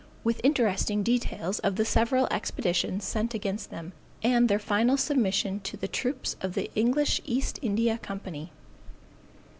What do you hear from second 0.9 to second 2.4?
details of the several